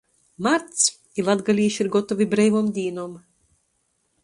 Marts, 0.45 0.85
i 1.17 1.25
latgalīši 1.27 1.79
ir 1.85 1.91
gotovi 1.97 2.29
breivom 2.33 2.73
dīnom! 2.79 3.17